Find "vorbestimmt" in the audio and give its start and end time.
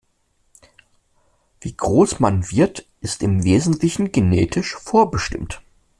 4.77-5.61